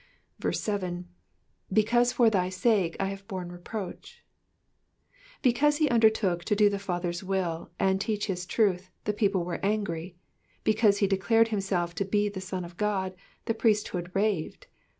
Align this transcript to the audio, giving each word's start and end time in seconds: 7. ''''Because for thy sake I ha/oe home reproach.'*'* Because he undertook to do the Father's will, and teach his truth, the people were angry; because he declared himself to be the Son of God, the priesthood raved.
7. 0.51 1.05
''''Because 1.71 2.11
for 2.11 2.27
thy 2.31 2.49
sake 2.49 2.97
I 2.99 3.09
ha/oe 3.13 3.21
home 3.37 3.49
reproach.'*'* 3.49 4.17
Because 5.43 5.77
he 5.77 5.91
undertook 5.91 6.43
to 6.45 6.55
do 6.55 6.71
the 6.71 6.79
Father's 6.79 7.23
will, 7.23 7.69
and 7.79 8.01
teach 8.01 8.25
his 8.25 8.47
truth, 8.47 8.89
the 9.03 9.13
people 9.13 9.43
were 9.43 9.59
angry; 9.63 10.15
because 10.63 10.97
he 11.05 11.05
declared 11.07 11.49
himself 11.49 11.93
to 11.93 12.03
be 12.03 12.29
the 12.29 12.41
Son 12.41 12.65
of 12.65 12.77
God, 12.77 13.13
the 13.45 13.53
priesthood 13.53 14.09
raved. 14.15 14.65